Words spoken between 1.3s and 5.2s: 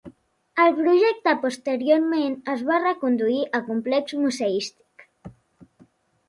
posteriorment es va reconduir a complex museístic.